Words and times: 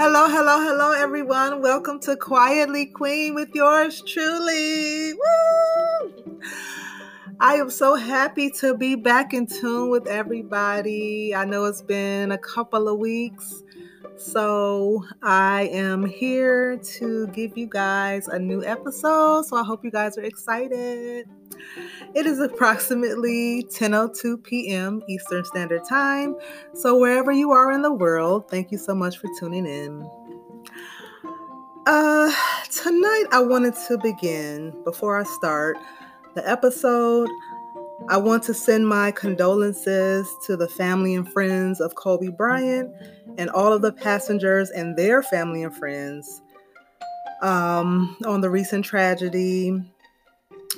Hello, 0.00 0.28
hello, 0.28 0.60
hello, 0.60 0.92
everyone. 0.92 1.60
Welcome 1.60 1.98
to 2.02 2.14
Quietly 2.14 2.86
Queen 2.86 3.34
with 3.34 3.48
yours 3.52 4.00
truly. 4.06 5.12
Woo! 5.12 6.40
I 7.40 7.54
am 7.54 7.68
so 7.68 7.96
happy 7.96 8.48
to 8.60 8.76
be 8.76 8.94
back 8.94 9.34
in 9.34 9.48
tune 9.48 9.90
with 9.90 10.06
everybody. 10.06 11.34
I 11.34 11.44
know 11.46 11.64
it's 11.64 11.82
been 11.82 12.30
a 12.30 12.38
couple 12.38 12.88
of 12.88 13.00
weeks, 13.00 13.64
so 14.18 15.04
I 15.22 15.68
am 15.72 16.04
here 16.04 16.76
to 16.76 17.28
give 17.28 17.56
you 17.56 17.66
guys 17.66 18.26
a 18.26 18.38
new 18.38 18.64
episode. 18.64 19.46
So 19.46 19.56
I 19.56 19.62
hope 19.62 19.84
you 19.84 19.90
guys 19.90 20.18
are 20.18 20.22
excited. 20.22 21.28
It 22.14 22.26
is 22.26 22.40
approximately 22.40 23.64
10:02 23.70 24.42
p.m. 24.42 25.02
Eastern 25.08 25.44
Standard 25.44 25.82
Time. 25.88 26.34
So 26.74 26.98
wherever 26.98 27.30
you 27.30 27.52
are 27.52 27.70
in 27.70 27.82
the 27.82 27.92
world, 27.92 28.50
thank 28.50 28.72
you 28.72 28.78
so 28.78 28.94
much 28.94 29.18
for 29.18 29.28
tuning 29.38 29.66
in. 29.66 30.08
Uh 31.86 32.32
tonight 32.70 33.24
I 33.30 33.40
wanted 33.40 33.74
to 33.86 33.98
begin 33.98 34.74
before 34.84 35.18
I 35.18 35.22
start 35.22 35.78
the 36.34 36.48
episode. 36.48 37.30
I 38.06 38.16
want 38.16 38.44
to 38.44 38.54
send 38.54 38.86
my 38.86 39.10
condolences 39.10 40.28
to 40.46 40.56
the 40.56 40.68
family 40.68 41.14
and 41.14 41.30
friends 41.30 41.80
of 41.80 41.94
Kobe 41.94 42.28
Bryant 42.28 42.90
and 43.36 43.50
all 43.50 43.72
of 43.72 43.82
the 43.82 43.92
passengers 43.92 44.70
and 44.70 44.96
their 44.96 45.22
family 45.22 45.62
and 45.62 45.74
friends 45.74 46.40
um, 47.42 48.16
on 48.24 48.40
the 48.40 48.50
recent 48.50 48.84
tragedy 48.84 49.82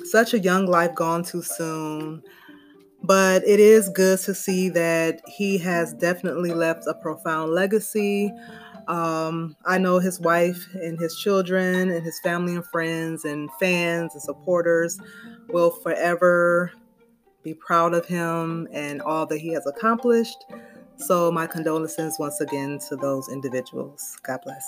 such 0.05 0.33
a 0.33 0.39
young 0.39 0.65
life 0.65 0.93
gone 0.95 1.23
too 1.23 1.41
soon. 1.41 2.23
But 3.03 3.43
it 3.43 3.59
is 3.59 3.89
good 3.89 4.19
to 4.19 4.35
see 4.35 4.69
that 4.69 5.21
he 5.27 5.57
has 5.59 5.93
definitely 5.93 6.53
left 6.53 6.85
a 6.87 6.93
profound 6.93 7.51
legacy. 7.51 8.31
Um, 8.87 9.55
I 9.65 9.77
know 9.77 9.99
his 9.99 10.19
wife 10.19 10.67
and 10.73 10.99
his 10.99 11.15
children 11.15 11.89
and 11.89 12.03
his 12.03 12.19
family 12.19 12.55
and 12.55 12.65
friends 12.65 13.25
and 13.25 13.49
fans 13.59 14.13
and 14.13 14.21
supporters 14.21 14.99
will 15.49 15.71
forever 15.71 16.71
be 17.43 17.53
proud 17.53 17.93
of 17.93 18.05
him 18.05 18.67
and 18.71 19.01
all 19.01 19.25
that 19.25 19.39
he 19.39 19.49
has 19.53 19.65
accomplished. 19.65 20.45
So, 20.97 21.31
my 21.31 21.47
condolences 21.47 22.17
once 22.19 22.41
again 22.41 22.79
to 22.89 22.95
those 22.95 23.27
individuals. 23.29 24.17
God 24.23 24.39
bless. 24.43 24.65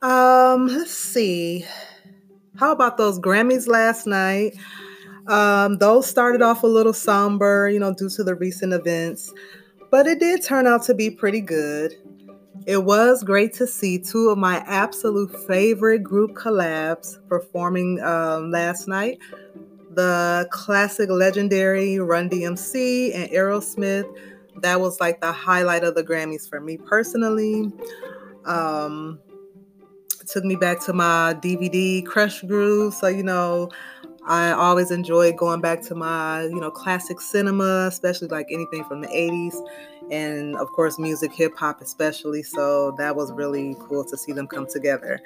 Um, 0.00 0.66
let's 0.66 0.92
see. 0.92 1.66
How 2.56 2.72
about 2.72 2.96
those 2.96 3.20
Grammys 3.20 3.68
last 3.68 4.06
night? 4.06 4.56
Um, 5.26 5.78
those 5.78 6.06
started 6.06 6.42
off 6.42 6.62
a 6.62 6.66
little 6.66 6.92
somber, 6.92 7.68
you 7.68 7.78
know, 7.78 7.94
due 7.94 8.08
to 8.10 8.24
the 8.24 8.34
recent 8.34 8.72
events, 8.72 9.32
but 9.90 10.06
it 10.06 10.18
did 10.18 10.42
turn 10.42 10.66
out 10.66 10.82
to 10.84 10.94
be 10.94 11.10
pretty 11.10 11.40
good. 11.40 11.94
It 12.66 12.84
was 12.84 13.22
great 13.22 13.52
to 13.54 13.66
see 13.66 13.98
two 13.98 14.30
of 14.30 14.38
my 14.38 14.58
absolute 14.66 15.34
favorite 15.46 16.02
group 16.02 16.32
collabs 16.32 17.16
performing 17.28 18.00
um, 18.00 18.50
last 18.50 18.88
night 18.88 19.18
the 19.94 20.48
classic 20.50 21.10
legendary 21.10 21.98
Run 21.98 22.28
DMC 22.28 23.14
and 23.14 23.30
Aerosmith. 23.30 24.06
That 24.56 24.80
was 24.80 25.00
like 25.00 25.20
the 25.20 25.32
highlight 25.32 25.84
of 25.84 25.94
the 25.94 26.04
Grammys 26.04 26.48
for 26.48 26.60
me 26.60 26.76
personally. 26.76 27.70
Um, 28.44 29.20
took 30.26 30.44
me 30.44 30.56
back 30.56 30.80
to 30.84 30.92
my 30.92 31.34
DVD 31.40 32.04
Krush 32.04 32.46
Groove. 32.46 32.94
So, 32.94 33.08
you 33.08 33.22
know, 33.22 33.70
I 34.26 34.52
always 34.52 34.90
enjoy 34.90 35.32
going 35.32 35.60
back 35.60 35.82
to 35.82 35.94
my, 35.94 36.42
you 36.44 36.60
know, 36.60 36.70
classic 36.70 37.20
cinema, 37.20 37.86
especially 37.88 38.28
like 38.28 38.46
anything 38.50 38.84
from 38.84 39.00
the 39.00 39.08
80s. 39.08 39.54
And 40.10 40.56
of 40.56 40.70
course, 40.72 40.98
music, 40.98 41.32
hip 41.32 41.56
hop, 41.56 41.80
especially. 41.80 42.42
So 42.42 42.94
that 42.98 43.16
was 43.16 43.32
really 43.32 43.76
cool 43.80 44.04
to 44.04 44.16
see 44.16 44.32
them 44.32 44.46
come 44.46 44.66
together. 44.66 45.20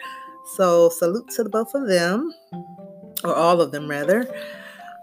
So, 0.55 0.91
salute 0.91 1.29
to 1.31 1.43
the 1.43 1.49
both 1.51 1.75
of 1.75 1.89
them, 1.89 2.33
or 3.27 3.35
all 3.35 3.61
of 3.61 3.73
them, 3.73 3.89
rather. 3.89 4.29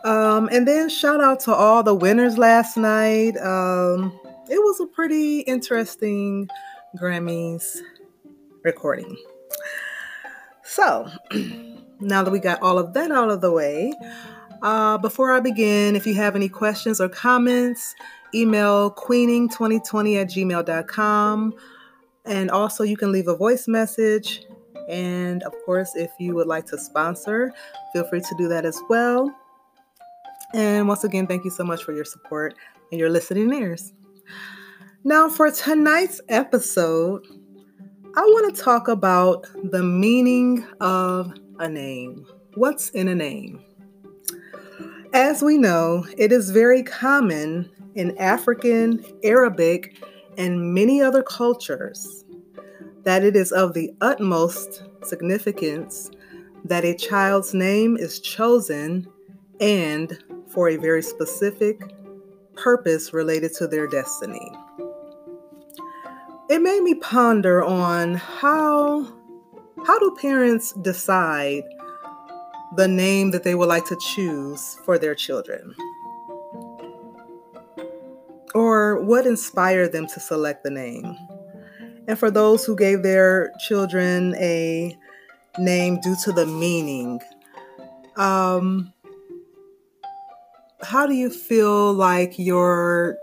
Um, 0.04 0.50
and 0.52 0.68
then 0.68 0.90
shout 0.90 1.22
out 1.22 1.40
to 1.42 1.54
all 1.54 1.84
the 1.84 1.96
winners 1.96 2.38
last 2.38 2.76
night. 2.76 3.38
Um, 3.38 4.20
it 4.50 4.60
was 4.60 4.80
a 4.82 4.88
pretty 4.88 5.40
interesting 5.42 6.50
Grammys 6.98 7.78
recording. 8.64 9.18
So, 10.64 11.10
now 12.00 12.24
that 12.24 12.32
we 12.32 12.40
got 12.40 12.62
all 12.62 12.78
of 12.78 12.94
that 12.94 13.12
out 13.12 13.30
of 13.30 13.42
the 13.42 13.52
way, 13.52 13.94
uh, 14.62 14.98
before 14.98 15.32
I 15.32 15.40
begin, 15.40 15.96
if 15.96 16.06
you 16.06 16.16
have 16.16 16.36
any 16.36 16.50
questions 16.50 17.00
or 17.00 17.10
comments, 17.10 17.96
email 18.34 18.92
queening2020 18.92 20.22
at 20.22 20.28
gmail.com. 20.30 21.54
And 22.26 22.52
also, 22.52 22.84
you 22.84 22.98
can 22.98 23.12
leave 23.12 23.28
a 23.28 23.36
voice 23.36 23.68
message. 23.68 24.46
And 24.90 25.44
of 25.44 25.54
course, 25.66 25.96
if 25.96 26.12
you 26.20 26.36
would 26.36 26.48
like 26.48 26.66
to 26.68 26.78
sponsor, 26.78 27.54
feel 27.94 28.04
free 28.06 28.22
to 28.22 28.36
do 28.38 28.48
that 28.50 28.66
as 28.66 28.80
well. 28.90 29.34
And 30.54 30.88
once 30.88 31.04
again, 31.04 31.26
thank 31.28 31.44
you 31.44 31.52
so 31.52 31.64
much 31.64 31.84
for 31.84 31.94
your 31.94 32.06
support 32.06 32.56
and 32.92 33.00
your 33.00 33.10
listening 33.10 33.52
ears. 33.54 33.94
Now, 35.04 35.28
for 35.28 35.50
tonight's 35.52 36.22
episode, 36.30 37.26
I 38.16 38.22
want 38.22 38.56
to 38.56 38.62
talk 38.62 38.88
about 38.88 39.48
the 39.72 39.84
meaning 39.84 40.66
of 40.80 41.34
a 41.60 41.68
name. 41.68 42.26
What's 42.56 42.90
in 42.92 43.08
a 43.08 43.16
name? 43.16 43.60
As 45.14 45.42
we 45.42 45.58
know, 45.58 46.06
it 46.18 46.32
is 46.32 46.52
very 46.52 46.84
common 46.84 47.70
in 47.96 48.18
African, 48.18 49.04
Arabic, 49.24 50.02
and 50.38 50.74
many 50.74 51.02
other 51.02 51.24
cultures 51.24 52.23
that 53.04 53.24
it 53.24 53.36
is 53.36 53.52
of 53.52 53.74
the 53.74 53.94
utmost 54.02 54.84
significance 55.04 56.10
that 56.66 56.86
a 56.86 56.96
child's 56.96 57.54
name 57.54 57.98
is 57.98 58.20
chosen 58.20 59.08
and 59.60 60.24
for 60.48 60.70
a 60.70 60.78
very 60.78 61.02
specific 61.02 61.82
purpose 62.56 63.14
related 63.14 63.54
to 63.54 63.68
their 63.68 63.88
destiny 63.88 64.52
it 66.50 66.62
made 66.62 66.82
me 66.84 66.94
ponder 66.96 67.64
on 67.64 68.16
how 68.16 69.08
how 69.86 70.00
do 70.00 70.16
parents 70.20 70.72
decide 70.74 71.64
the 72.76 72.88
name 72.88 73.32
that 73.32 73.44
they 73.44 73.56
would 73.56 73.68
like 73.68 73.86
to 73.86 73.98
choose 74.16 74.76
for 74.86 74.98
their 74.98 75.16
children? 75.16 75.76
Or 78.56 79.02
what 79.04 79.26
inspired 79.26 79.92
them 79.92 80.08
to 80.08 80.20
select 80.20 80.64
the 80.64 80.70
name? 80.70 81.18
And 82.08 82.20
for 82.20 82.30
those 82.30 82.66
who 82.66 82.76
gave 82.76 83.04
their 83.04 83.52
children 83.60 84.36
a 84.36 84.98
name 85.58 86.00
due 86.02 86.16
to 86.24 86.32
the 86.32 86.46
meaning, 86.46 87.22
um, 88.18 88.94
how 90.82 91.08
do 91.08 91.14
you 91.14 91.30
feel 91.30 91.94
like 91.94 92.38
your 92.38 93.18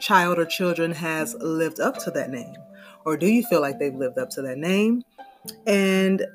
child 0.00 0.38
or 0.38 0.44
children 0.44 0.92
has 0.92 1.34
lived 1.40 1.80
up 1.80 1.98
to 2.04 2.10
that 2.10 2.30
name? 2.30 2.56
Or 3.04 3.16
do 3.16 3.26
you 3.26 3.42
feel 3.44 3.60
like 3.60 3.78
they've 3.78 3.94
lived 3.94 4.18
up 4.18 4.30
to 4.30 4.42
that 4.42 4.58
name? 4.58 5.02
And 5.66 6.26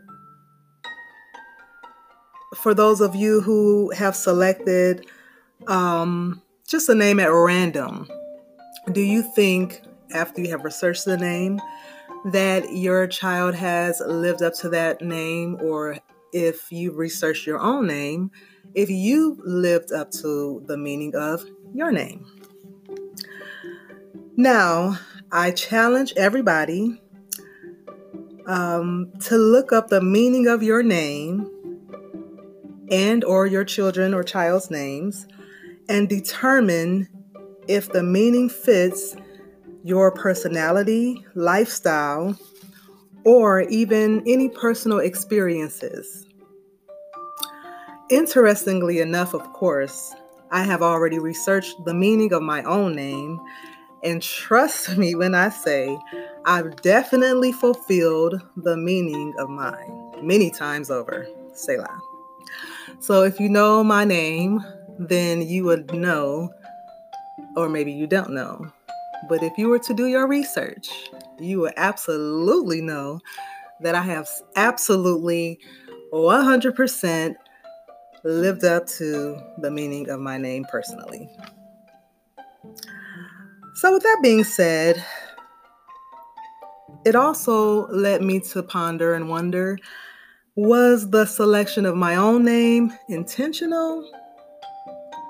for 2.55 2.73
those 2.73 3.01
of 3.01 3.15
you 3.15 3.41
who 3.41 3.91
have 3.91 4.15
selected 4.15 5.05
um, 5.67 6.41
just 6.67 6.89
a 6.89 6.95
name 6.95 7.19
at 7.19 7.31
random, 7.31 8.07
do 8.91 9.01
you 9.01 9.21
think, 9.21 9.81
after 10.13 10.41
you 10.41 10.49
have 10.49 10.63
researched 10.63 11.05
the 11.05 11.17
name, 11.17 11.59
that 12.25 12.75
your 12.75 13.07
child 13.07 13.55
has 13.55 14.01
lived 14.05 14.41
up 14.41 14.53
to 14.55 14.69
that 14.69 15.01
name? 15.01 15.57
Or 15.61 15.97
if 16.31 16.71
you 16.71 16.91
researched 16.91 17.45
your 17.45 17.59
own 17.59 17.87
name, 17.87 18.31
if 18.75 18.89
you 18.89 19.41
lived 19.43 19.91
up 19.91 20.11
to 20.11 20.63
the 20.67 20.77
meaning 20.77 21.15
of 21.15 21.43
your 21.73 21.91
name? 21.91 22.25
Now, 24.35 24.97
I 25.31 25.51
challenge 25.51 26.13
everybody 26.17 26.99
um, 28.47 29.11
to 29.21 29.37
look 29.37 29.71
up 29.71 29.89
the 29.89 30.01
meaning 30.01 30.47
of 30.47 30.63
your 30.63 30.83
name 30.83 31.49
and 32.91 33.23
or 33.23 33.47
your 33.47 33.63
children 33.63 34.13
or 34.13 34.23
child's 34.23 34.69
names 34.69 35.27
and 35.89 36.09
determine 36.09 37.07
if 37.67 37.91
the 37.91 38.03
meaning 38.03 38.49
fits 38.49 39.15
your 39.83 40.11
personality, 40.11 41.25
lifestyle, 41.35 42.37
or 43.25 43.61
even 43.61 44.23
any 44.25 44.49
personal 44.49 44.99
experiences. 44.99 46.25
Interestingly 48.09 48.99
enough, 48.99 49.33
of 49.33 49.51
course, 49.53 50.13
I 50.51 50.63
have 50.63 50.81
already 50.81 51.19
researched 51.19 51.83
the 51.85 51.93
meaning 51.93 52.31
of 52.33 52.41
my 52.41 52.63
own 52.63 52.95
name 52.95 53.39
and 54.03 54.21
trust 54.21 54.97
me 54.97 55.15
when 55.15 55.35
I 55.35 55.49
say 55.49 55.97
I've 56.45 56.75
definitely 56.77 57.51
fulfilled 57.51 58.41
the 58.57 58.77
meaning 58.77 59.33
of 59.39 59.49
mine 59.49 60.11
many 60.21 60.49
times 60.51 60.91
over. 60.91 61.27
Selah. 61.53 61.99
So 62.99 63.23
if 63.23 63.39
you 63.39 63.49
know 63.49 63.83
my 63.83 64.05
name, 64.05 64.63
then 64.99 65.41
you 65.41 65.63
would 65.65 65.93
know, 65.93 66.53
or 67.55 67.69
maybe 67.69 67.91
you 67.91 68.07
don't 68.07 68.31
know, 68.31 68.71
but 69.27 69.43
if 69.43 69.57
you 69.57 69.69
were 69.69 69.79
to 69.79 69.93
do 69.93 70.07
your 70.07 70.27
research, 70.27 70.89
you 71.39 71.61
would 71.61 71.73
absolutely 71.77 72.81
know 72.81 73.19
that 73.81 73.95
I 73.95 74.01
have 74.01 74.27
absolutely 74.55 75.59
100% 76.13 77.35
lived 78.23 78.63
up 78.63 78.87
to 78.87 79.37
the 79.59 79.71
meaning 79.71 80.09
of 80.09 80.19
my 80.19 80.37
name 80.37 80.65
personally. 80.69 81.29
So, 83.75 83.91
with 83.91 84.03
that 84.03 84.19
being 84.21 84.43
said, 84.43 85.03
it 87.05 87.15
also 87.15 87.87
led 87.87 88.21
me 88.21 88.39
to 88.51 88.63
ponder 88.63 89.13
and 89.13 89.29
wonder 89.29 89.77
was 90.55 91.09
the 91.09 91.25
selection 91.25 91.85
of 91.85 91.95
my 91.95 92.15
own 92.15 92.45
name 92.45 92.93
intentional 93.09 94.09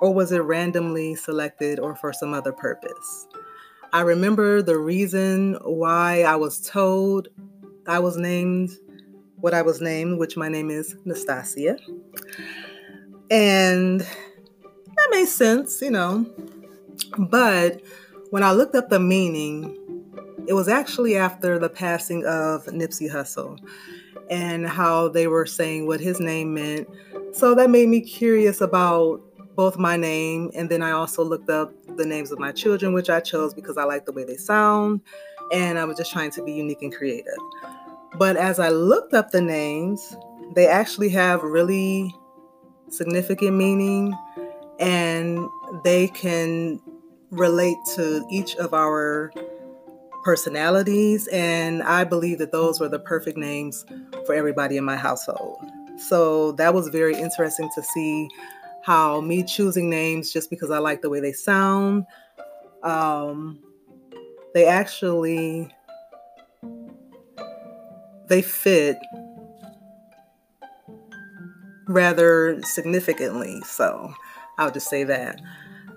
or 0.01 0.13
was 0.13 0.33
it 0.33 0.39
randomly 0.39 1.15
selected 1.15 1.79
or 1.79 1.95
for 1.95 2.11
some 2.11 2.33
other 2.33 2.51
purpose? 2.51 3.27
I 3.93 4.01
remember 4.01 4.63
the 4.63 4.77
reason 4.79 5.53
why 5.61 6.23
I 6.23 6.35
was 6.35 6.59
told 6.59 7.27
I 7.85 7.99
was 7.99 8.17
named 8.17 8.71
what 9.35 9.53
I 9.53 9.61
was 9.61 9.81
named, 9.81 10.17
which 10.17 10.35
my 10.35 10.49
name 10.49 10.71
is 10.71 10.95
Nastasia. 11.05 11.77
And 13.29 13.99
that 14.01 15.07
made 15.11 15.27
sense, 15.27 15.79
you 15.79 15.91
know. 15.91 16.25
But 17.19 17.81
when 18.31 18.41
I 18.41 18.51
looked 18.51 18.73
up 18.73 18.89
the 18.89 18.99
meaning, 18.99 19.77
it 20.47 20.53
was 20.53 20.67
actually 20.67 21.15
after 21.15 21.59
the 21.59 21.69
passing 21.69 22.25
of 22.25 22.65
Nipsey 22.65 23.11
Hussle 23.11 23.59
and 24.31 24.67
how 24.67 25.07
they 25.09 25.27
were 25.27 25.45
saying 25.45 25.85
what 25.85 25.99
his 25.99 26.19
name 26.19 26.55
meant. 26.55 26.89
So 27.33 27.53
that 27.53 27.69
made 27.69 27.89
me 27.89 28.01
curious 28.01 28.59
about 28.59 29.21
both 29.55 29.77
my 29.77 29.97
name 29.97 30.51
and 30.55 30.69
then 30.69 30.81
I 30.81 30.91
also 30.91 31.23
looked 31.23 31.49
up 31.49 31.71
the 31.97 32.05
names 32.05 32.31
of 32.31 32.39
my 32.39 32.51
children, 32.51 32.93
which 32.93 33.09
I 33.09 33.19
chose 33.19 33.53
because 33.53 33.77
I 33.77 33.83
like 33.83 34.05
the 34.05 34.11
way 34.11 34.23
they 34.23 34.37
sound 34.37 35.01
and 35.51 35.77
I 35.77 35.85
was 35.85 35.97
just 35.97 36.11
trying 36.11 36.31
to 36.31 36.43
be 36.43 36.53
unique 36.53 36.81
and 36.81 36.93
creative. 36.93 37.37
But 38.17 38.37
as 38.37 38.59
I 38.59 38.69
looked 38.69 39.13
up 39.13 39.31
the 39.31 39.41
names, 39.41 40.15
they 40.55 40.67
actually 40.67 41.09
have 41.09 41.43
really 41.43 42.13
significant 42.89 43.55
meaning 43.55 44.13
and 44.79 45.47
they 45.83 46.07
can 46.07 46.79
relate 47.31 47.77
to 47.95 48.25
each 48.29 48.55
of 48.57 48.73
our 48.73 49.31
personalities. 50.23 51.27
And 51.27 51.83
I 51.83 52.03
believe 52.03 52.39
that 52.39 52.51
those 52.51 52.79
were 52.79 52.89
the 52.89 52.99
perfect 52.99 53.37
names 53.37 53.85
for 54.25 54.33
everybody 54.33 54.77
in 54.77 54.83
my 54.83 54.95
household. 54.95 55.57
So 55.97 56.53
that 56.53 56.73
was 56.73 56.89
very 56.89 57.15
interesting 57.15 57.69
to 57.75 57.83
see 57.83 58.29
how 58.83 59.21
me 59.21 59.43
choosing 59.43 59.89
names 59.89 60.31
just 60.31 60.49
because 60.49 60.69
I 60.69 60.79
like 60.79 61.01
the 61.01 61.09
way 61.09 61.19
they 61.19 61.31
sound, 61.31 62.05
um, 62.83 63.59
they 64.53 64.65
actually 64.65 65.73
they 68.27 68.41
fit 68.41 68.97
rather 71.87 72.61
significantly. 72.63 73.61
So 73.65 74.13
I'll 74.57 74.71
just 74.71 74.89
say 74.89 75.03
that. 75.05 75.41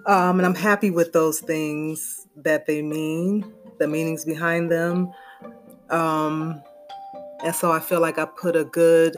Um, 0.06 0.38
and 0.38 0.46
I'm 0.46 0.54
happy 0.54 0.90
with 0.90 1.12
those 1.12 1.40
things 1.40 2.26
that 2.36 2.66
they 2.66 2.82
mean 2.82 3.52
the 3.78 3.88
meanings 3.88 4.24
behind 4.24 4.70
them. 4.70 5.10
Um, 5.90 6.62
and 7.44 7.54
so 7.54 7.72
I 7.72 7.80
feel 7.80 8.00
like 8.00 8.18
I 8.18 8.24
put 8.24 8.56
a 8.56 8.64
good, 8.64 9.16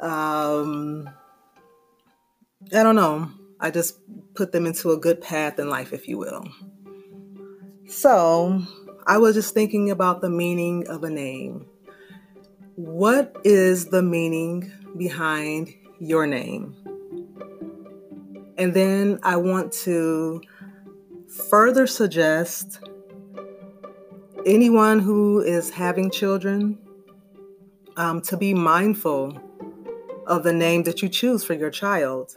um, 0.00 1.08
I 2.70 2.82
don't 2.82 2.96
know, 2.96 3.30
I 3.60 3.70
just 3.70 3.98
put 4.34 4.52
them 4.52 4.66
into 4.66 4.90
a 4.92 4.96
good 4.96 5.20
path 5.20 5.58
in 5.58 5.68
life, 5.68 5.92
if 5.92 6.08
you 6.08 6.18
will. 6.18 6.44
So 7.86 8.62
I 9.06 9.18
was 9.18 9.34
just 9.34 9.52
thinking 9.52 9.90
about 9.90 10.20
the 10.20 10.30
meaning 10.30 10.86
of 10.88 11.04
a 11.04 11.10
name. 11.10 11.66
What 12.76 13.36
is 13.44 13.86
the 13.86 14.02
meaning 14.02 14.72
behind 14.96 15.74
your 16.00 16.26
name? 16.26 16.74
And 18.56 18.72
then 18.74 19.18
I 19.22 19.36
want 19.36 19.72
to 19.84 20.40
further 21.50 21.86
suggest 21.86 22.80
anyone 24.46 24.98
who 24.98 25.40
is 25.40 25.70
having 25.70 26.10
children 26.10 26.78
um, 27.96 28.20
to 28.22 28.36
be 28.36 28.54
mindful 28.54 29.38
of 30.26 30.42
the 30.44 30.52
name 30.52 30.84
that 30.84 31.02
you 31.02 31.08
choose 31.08 31.44
for 31.44 31.54
your 31.54 31.70
child. 31.70 32.34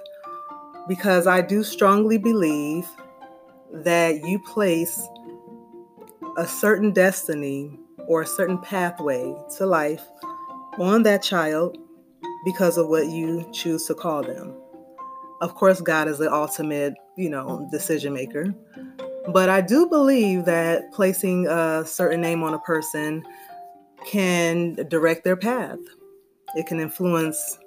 Because 0.88 1.28
I 1.28 1.42
do 1.42 1.64
strongly 1.64 2.18
believe 2.18 2.88
that 3.74 4.24
you 4.24 4.40
place 4.40 5.02
a 6.38 6.48
certain 6.48 6.92
destiny 6.92 7.80
or 8.08 8.22
a 8.22 8.28
certain 8.28 8.60
pathway 8.60 9.36
to 9.58 9.66
life 9.66 10.04
on 10.78 11.04
that 11.04 11.24
child 11.24 11.78
because 12.44 12.78
of 12.78 12.88
what 12.88 13.08
you 13.08 13.50
choose 13.52 13.86
to 13.86 13.96
call 13.96 14.22
them. 14.22 14.54
Of 15.42 15.56
course, 15.56 15.82
God 15.82 16.08
is 16.08 16.20
the 16.20 16.32
ultimate, 16.32 16.94
you 17.18 17.30
know, 17.30 17.68
decision 17.72 18.14
maker. 18.14 18.54
But 19.28 19.50
I 19.50 19.62
do 19.62 19.88
believe 19.88 20.46
that 20.46 20.92
placing 20.94 21.48
a 21.48 21.84
certain 21.86 22.22
name 22.22 22.44
on 22.44 22.54
a 22.54 22.60
person 22.60 23.26
can 24.06 24.76
direct 24.88 25.24
their 25.24 25.36
path. 25.36 25.80
It 26.56 26.68
can 26.68 26.80
influence 26.80 27.58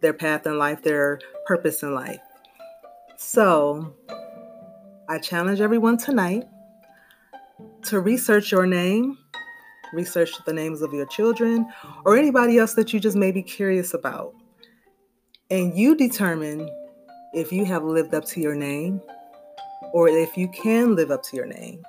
their 0.00 0.14
path 0.14 0.46
in 0.46 0.56
life, 0.56 0.82
their 0.82 1.18
purpose 1.46 1.82
in 1.82 1.94
life. 1.94 2.20
So, 3.22 3.94
I 5.10 5.18
challenge 5.18 5.60
everyone 5.60 5.98
tonight 5.98 6.44
to 7.82 8.00
research 8.00 8.50
your 8.50 8.64
name, 8.64 9.18
research 9.92 10.32
the 10.46 10.54
names 10.54 10.80
of 10.80 10.94
your 10.94 11.04
children, 11.04 11.66
or 12.06 12.16
anybody 12.16 12.56
else 12.56 12.72
that 12.74 12.94
you 12.94 12.98
just 12.98 13.18
may 13.18 13.30
be 13.30 13.42
curious 13.42 13.92
about. 13.92 14.34
And 15.50 15.76
you 15.76 15.94
determine 15.96 16.66
if 17.34 17.52
you 17.52 17.66
have 17.66 17.84
lived 17.84 18.14
up 18.14 18.24
to 18.24 18.40
your 18.40 18.54
name 18.54 19.02
or 19.92 20.08
if 20.08 20.38
you 20.38 20.48
can 20.48 20.96
live 20.96 21.10
up 21.10 21.22
to 21.24 21.36
your 21.36 21.46
name. 21.46 21.82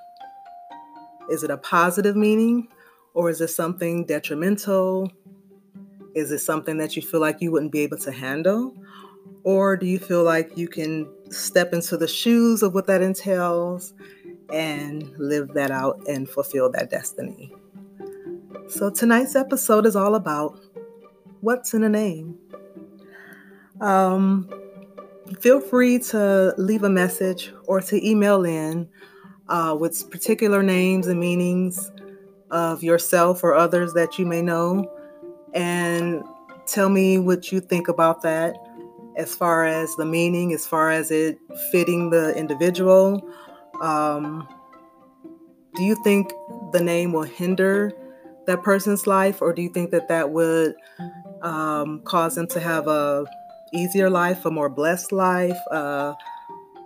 Is 1.30 1.42
it 1.42 1.50
a 1.50 1.56
positive 1.56 2.14
meaning 2.14 2.68
or 3.14 3.30
is 3.30 3.40
it 3.40 3.48
something 3.48 4.04
detrimental? 4.04 5.10
Is 6.14 6.30
it 6.30 6.40
something 6.40 6.76
that 6.76 6.94
you 6.94 7.00
feel 7.00 7.20
like 7.20 7.40
you 7.40 7.50
wouldn't 7.50 7.72
be 7.72 7.80
able 7.80 7.98
to 7.98 8.12
handle? 8.12 8.76
Or 9.44 9.76
do 9.76 9.86
you 9.86 9.98
feel 9.98 10.22
like 10.22 10.56
you 10.56 10.68
can 10.68 11.08
step 11.32 11.72
into 11.72 11.96
the 11.96 12.08
shoes 12.08 12.62
of 12.62 12.74
what 12.74 12.86
that 12.86 13.02
entails 13.02 13.94
and 14.52 15.12
live 15.18 15.48
that 15.54 15.70
out 15.70 16.00
and 16.08 16.28
fulfill 16.28 16.70
that 16.72 16.90
destiny? 16.90 17.52
So, 18.68 18.90
tonight's 18.90 19.34
episode 19.34 19.86
is 19.86 19.96
all 19.96 20.14
about 20.14 20.58
what's 21.40 21.74
in 21.74 21.82
a 21.82 21.88
name. 21.88 22.38
Um, 23.80 24.48
feel 25.40 25.60
free 25.60 25.98
to 25.98 26.54
leave 26.56 26.84
a 26.84 26.90
message 26.90 27.52
or 27.66 27.80
to 27.80 28.08
email 28.08 28.44
in 28.44 28.88
uh, 29.48 29.76
with 29.78 30.10
particular 30.10 30.62
names 30.62 31.06
and 31.06 31.18
meanings 31.18 31.90
of 32.50 32.82
yourself 32.82 33.42
or 33.42 33.54
others 33.54 33.94
that 33.94 34.18
you 34.18 34.26
may 34.26 34.42
know 34.42 34.90
and 35.54 36.22
tell 36.66 36.88
me 36.88 37.18
what 37.18 37.50
you 37.50 37.60
think 37.60 37.88
about 37.88 38.22
that 38.22 38.56
as 39.16 39.34
far 39.34 39.64
as 39.64 39.94
the 39.96 40.04
meaning, 40.04 40.52
as 40.52 40.66
far 40.66 40.90
as 40.90 41.10
it 41.10 41.38
fitting 41.70 42.10
the 42.10 42.36
individual. 42.36 43.28
Um, 43.80 44.48
do 45.74 45.82
you 45.82 45.96
think 46.04 46.32
the 46.72 46.80
name 46.82 47.12
will 47.12 47.22
hinder 47.22 47.92
that 48.46 48.62
person's 48.62 49.06
life, 49.06 49.40
or 49.40 49.52
do 49.52 49.62
you 49.62 49.68
think 49.68 49.90
that 49.90 50.08
that 50.08 50.30
would 50.30 50.74
um, 51.42 52.00
cause 52.04 52.34
them 52.34 52.46
to 52.48 52.60
have 52.60 52.88
a 52.88 53.24
easier 53.72 54.10
life, 54.10 54.44
a 54.44 54.50
more 54.50 54.68
blessed 54.68 55.12
life, 55.12 55.58
a 55.70 56.14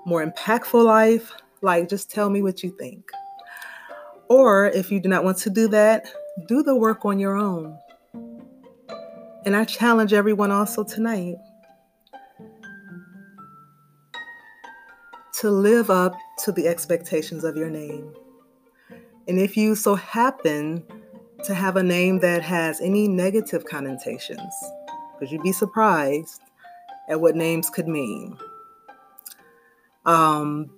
more 0.05 0.25
impactful 0.25 0.85
life, 0.85 1.33
like 1.63 1.89
just 1.89 2.11
tell 2.11 2.31
me 2.31 2.43
what 2.43 2.63
you 2.63 2.75
think. 2.79 3.11
Or 4.29 4.67
if 4.67 4.91
you 4.91 5.01
do 5.01 5.09
not 5.09 5.25
want 5.25 5.39
to 5.39 5.51
do 5.51 5.69
that, 5.69 6.07
do 6.47 6.63
the 6.63 6.77
work 6.77 7.05
on 7.05 7.19
your 7.19 7.37
own. 7.37 7.79
And 9.45 9.57
I 9.57 9.65
challenge 9.65 10.13
everyone 10.13 10.51
also 10.51 10.85
tonight 10.85 11.37
to 15.41 15.51
live 15.51 15.91
up 15.91 16.15
to 16.45 16.53
the 16.53 16.67
expectations 16.67 17.45
of 17.45 17.57
your 17.57 17.69
name. 17.69 18.15
And 19.29 19.39
if 19.39 19.57
you 19.57 19.75
so 19.75 19.95
happen 19.95 20.83
to 21.45 21.55
have 21.55 21.77
a 21.77 21.83
name 21.83 22.21
that 22.21 22.43
has 22.43 22.81
any 22.81 23.07
negative 23.07 23.65
connotations, 23.65 24.53
because 25.13 25.33
you'd 25.33 25.43
be 25.43 25.53
surprised 25.53 26.41
at 27.09 27.21
what 27.21 27.37
names 27.37 27.69
could 27.69 27.89
mean. 27.89 28.37
Um, 30.05 30.71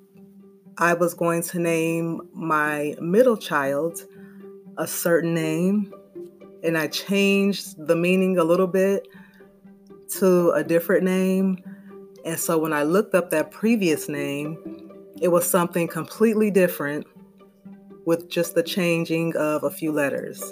I 0.78 0.94
was 0.94 1.14
going 1.14 1.42
to 1.42 1.58
name 1.58 2.28
my 2.32 2.94
middle 3.00 3.36
child 3.36 4.04
a 4.76 4.86
certain 4.86 5.34
name, 5.34 5.92
and 6.62 6.76
I 6.76 6.88
changed 6.88 7.86
the 7.86 7.96
meaning 7.96 8.38
a 8.38 8.44
little 8.44 8.66
bit 8.66 9.06
to 10.18 10.50
a 10.52 10.64
different 10.64 11.04
name. 11.04 11.58
And 12.24 12.38
so 12.38 12.58
when 12.58 12.72
I 12.72 12.82
looked 12.82 13.14
up 13.14 13.30
that 13.30 13.50
previous 13.50 14.08
name, 14.08 14.58
it 15.20 15.28
was 15.28 15.48
something 15.48 15.88
completely 15.88 16.50
different 16.50 17.06
with 18.04 18.28
just 18.30 18.54
the 18.54 18.62
changing 18.62 19.36
of 19.36 19.64
a 19.64 19.70
few 19.70 19.92
letters. 19.92 20.42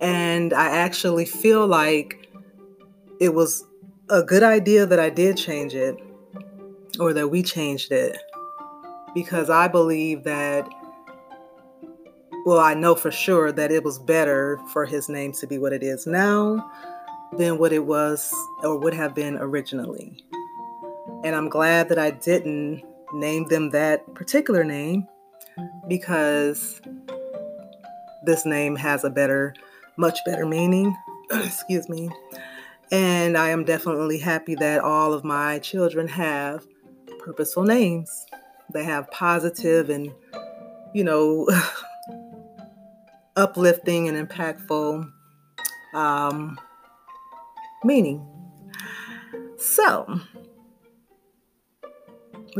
And 0.00 0.52
I 0.52 0.68
actually 0.68 1.24
feel 1.24 1.66
like 1.66 2.28
it 3.20 3.34
was 3.34 3.64
a 4.10 4.22
good 4.22 4.42
idea 4.42 4.86
that 4.86 5.00
I 5.00 5.10
did 5.10 5.36
change 5.36 5.74
it 5.74 5.96
or 7.00 7.12
that 7.12 7.28
we 7.28 7.42
changed 7.42 7.92
it 7.92 8.16
because 9.14 9.48
I 9.48 9.68
believe 9.68 10.24
that, 10.24 10.68
well, 12.44 12.60
I 12.60 12.74
know 12.74 12.94
for 12.94 13.10
sure 13.10 13.50
that 13.52 13.72
it 13.72 13.82
was 13.82 13.98
better 13.98 14.60
for 14.72 14.84
his 14.84 15.08
name 15.08 15.32
to 15.32 15.46
be 15.46 15.58
what 15.58 15.72
it 15.72 15.82
is 15.82 16.06
now 16.06 16.70
than 17.38 17.58
what 17.58 17.72
it 17.72 17.84
was 17.84 18.32
or 18.62 18.78
would 18.78 18.94
have 18.94 19.14
been 19.14 19.36
originally. 19.38 20.25
And 21.24 21.34
I'm 21.34 21.48
glad 21.48 21.88
that 21.88 21.98
I 21.98 22.10
didn't 22.10 22.82
name 23.12 23.46
them 23.48 23.70
that 23.70 24.14
particular 24.14 24.64
name 24.64 25.06
because 25.88 26.80
this 28.24 28.44
name 28.44 28.76
has 28.76 29.04
a 29.04 29.10
better, 29.10 29.54
much 29.96 30.18
better 30.24 30.46
meaning. 30.46 30.96
Excuse 31.30 31.88
me. 31.88 32.10
And 32.92 33.36
I 33.36 33.50
am 33.50 33.64
definitely 33.64 34.18
happy 34.18 34.54
that 34.56 34.80
all 34.80 35.12
of 35.12 35.24
my 35.24 35.58
children 35.58 36.06
have 36.08 36.64
purposeful 37.18 37.64
names. 37.64 38.26
They 38.72 38.84
have 38.84 39.10
positive 39.10 39.90
and, 39.90 40.12
you 40.94 41.02
know, 41.02 41.48
uplifting 43.36 44.08
and 44.08 44.28
impactful 44.28 45.10
um, 45.94 46.58
meaning. 47.82 48.24
So, 49.58 50.20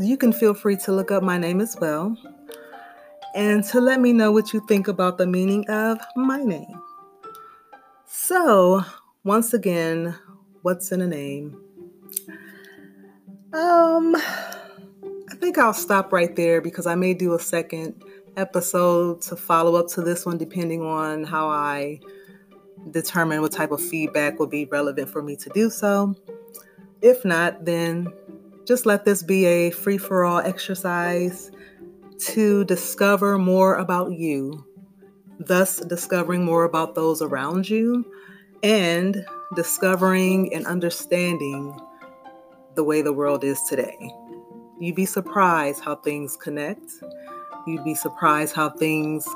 you 0.04 0.16
can 0.16 0.32
feel 0.32 0.54
free 0.54 0.76
to 0.76 0.92
look 0.92 1.10
up 1.10 1.22
my 1.22 1.38
name 1.38 1.60
as 1.60 1.76
well 1.80 2.16
and 3.34 3.62
to 3.64 3.80
let 3.80 4.00
me 4.00 4.12
know 4.12 4.32
what 4.32 4.52
you 4.52 4.64
think 4.66 4.88
about 4.88 5.18
the 5.18 5.26
meaning 5.26 5.68
of 5.68 5.98
my 6.16 6.42
name. 6.42 6.80
So, 8.06 8.82
once 9.24 9.52
again, 9.52 10.16
what's 10.62 10.90
in 10.90 11.02
a 11.02 11.06
name? 11.06 11.60
Um, 13.52 14.16
I 14.16 15.34
think 15.40 15.58
I'll 15.58 15.74
stop 15.74 16.12
right 16.12 16.34
there 16.34 16.60
because 16.60 16.86
I 16.86 16.94
may 16.94 17.14
do 17.14 17.34
a 17.34 17.38
second 17.38 18.02
episode 18.36 19.22
to 19.22 19.36
follow 19.36 19.76
up 19.76 19.88
to 19.88 20.02
this 20.02 20.26
one, 20.26 20.38
depending 20.38 20.82
on 20.82 21.24
how 21.24 21.48
I 21.48 22.00
determine 22.90 23.40
what 23.40 23.52
type 23.52 23.70
of 23.70 23.80
feedback 23.80 24.38
will 24.38 24.46
be 24.46 24.64
relevant 24.66 25.08
for 25.08 25.22
me 25.22 25.36
to 25.36 25.50
do 25.50 25.70
so. 25.70 26.14
If 27.02 27.24
not, 27.24 27.64
then 27.64 28.12
just 28.66 28.84
let 28.84 29.04
this 29.04 29.22
be 29.22 29.46
a 29.46 29.70
free 29.70 29.96
for 29.96 30.24
all 30.24 30.40
exercise 30.40 31.50
to 32.18 32.64
discover 32.64 33.38
more 33.38 33.76
about 33.76 34.12
you, 34.12 34.66
thus, 35.38 35.78
discovering 35.78 36.44
more 36.44 36.64
about 36.64 36.94
those 36.94 37.22
around 37.22 37.70
you, 37.70 38.04
and 38.62 39.24
discovering 39.54 40.52
and 40.52 40.66
understanding 40.66 41.78
the 42.74 42.82
way 42.82 43.02
the 43.02 43.12
world 43.12 43.44
is 43.44 43.62
today. 43.68 43.96
You'd 44.80 44.96
be 44.96 45.06
surprised 45.06 45.82
how 45.84 45.96
things 45.96 46.36
connect. 46.36 46.90
You'd 47.66 47.84
be 47.84 47.94
surprised 47.94 48.54
how 48.54 48.70
things 48.70 49.26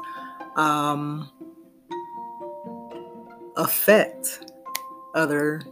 um, 0.57 1.31
affect 3.57 4.53
other 5.15 5.63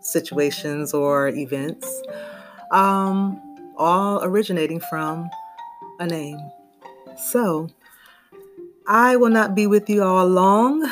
situations 0.00 0.94
or 0.94 1.28
events 1.28 2.02
um, 2.70 3.40
all 3.76 4.22
originating 4.24 4.80
from 4.80 5.28
a 6.00 6.06
name. 6.06 6.38
So, 7.16 7.68
I 8.86 9.16
will 9.16 9.30
not 9.30 9.54
be 9.54 9.66
with 9.66 9.88
you 9.88 10.02
all 10.02 10.26
long. 10.26 10.90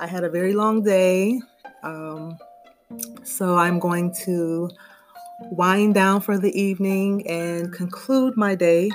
I 0.00 0.06
had 0.06 0.24
a 0.24 0.30
very 0.30 0.54
long 0.54 0.82
day. 0.82 1.40
Um, 1.82 2.38
so, 3.22 3.56
I'm 3.56 3.78
going 3.78 4.14
to 4.24 4.70
wind 5.50 5.94
down 5.94 6.20
for 6.20 6.38
the 6.38 6.58
evening 6.58 7.26
and 7.26 7.72
conclude 7.72 8.36
my 8.36 8.54
day 8.54 8.90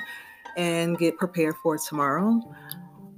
and 0.58 0.98
get 0.98 1.18
prepared 1.18 1.56
for 1.62 1.78
tomorrow. 1.78 2.42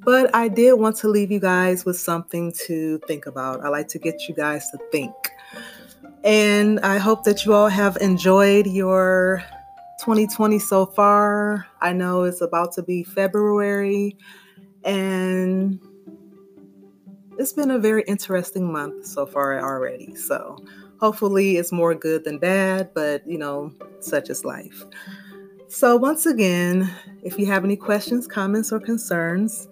But 0.04 0.34
I 0.36 0.48
did 0.48 0.74
want 0.74 0.96
to 0.98 1.08
leave 1.08 1.32
you 1.32 1.40
guys 1.40 1.86
with 1.86 1.98
something 1.98 2.54
to 2.66 3.00
think 3.08 3.28
about. 3.28 3.64
I 3.64 3.70
like 3.70 3.88
to 3.90 4.00
get 4.00 4.28
you 4.28 4.34
guys 4.34 4.70
to 4.72 4.80
think. 4.92 5.14
And 6.24 6.80
I 6.82 7.00
hope 7.00 7.24
that 7.24 7.46
you 7.46 7.54
all 7.54 7.70
have 7.70 7.98
enjoyed 7.98 8.68
your 8.68 9.44
2020 10.02 10.60
so 10.60 10.86
far. 10.86 11.66
I 11.82 11.94
know 11.94 12.24
it's 12.24 12.42
about 12.42 12.74
to 12.74 12.84
be 12.84 13.04
February, 13.04 14.18
and 14.84 15.80
it's 17.40 17.54
been 17.54 17.72
a 17.72 17.80
very 17.80 18.04
interesting 18.04 18.72
month 18.72 19.06
so 19.06 19.26
far 19.26 19.60
already. 19.60 20.14
So 20.16 20.64
hopefully 21.00 21.58
it's 21.58 21.72
more 21.72 21.96
good 21.96 22.24
than 22.24 22.38
bad, 22.38 22.94
but 22.94 23.28
you 23.28 23.40
know, 23.40 23.74
such 24.00 24.30
is 24.30 24.46
life. 24.46 24.86
So, 25.70 25.96
once 25.96 26.26
again, 26.26 26.94
if 27.24 27.40
you 27.40 27.46
have 27.46 27.64
any 27.64 27.78
questions, 27.78 28.28
comments, 28.28 28.74
or 28.74 28.80
concerns, 28.80 29.70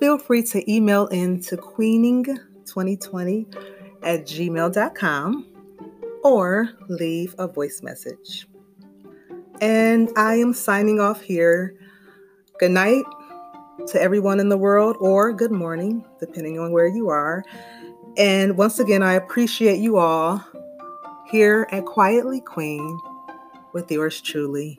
feel 0.00 0.16
free 0.16 0.42
to 0.44 0.72
email 0.72 1.06
in 1.08 1.38
to 1.42 1.58
queening2020 1.58 3.54
at 4.02 4.26
gmail.com 4.26 5.53
or 6.24 6.70
leave 6.88 7.34
a 7.38 7.46
voice 7.46 7.82
message. 7.82 8.48
And 9.60 10.10
I 10.16 10.34
am 10.34 10.52
signing 10.52 10.98
off 10.98 11.20
here. 11.20 11.76
Good 12.58 12.72
night 12.72 13.04
to 13.88 14.00
everyone 14.00 14.40
in 14.40 14.48
the 14.48 14.56
world, 14.56 14.96
or 15.00 15.32
good 15.32 15.52
morning, 15.52 16.04
depending 16.18 16.58
on 16.58 16.72
where 16.72 16.86
you 16.86 17.08
are. 17.08 17.44
And 18.16 18.56
once 18.56 18.78
again, 18.78 19.02
I 19.02 19.14
appreciate 19.14 19.78
you 19.78 19.98
all 19.98 20.44
here 21.30 21.66
at 21.70 21.84
Quietly 21.84 22.40
Queen 22.40 22.98
with 23.72 23.90
yours 23.90 24.20
truly. 24.20 24.78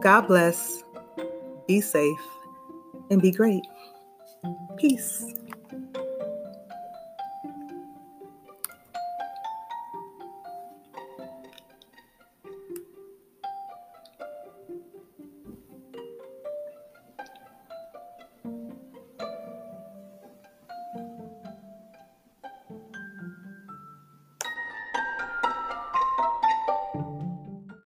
God 0.00 0.22
bless, 0.22 0.82
be 1.66 1.80
safe, 1.80 2.20
and 3.10 3.20
be 3.20 3.30
great. 3.30 3.64
Peace. 4.76 5.34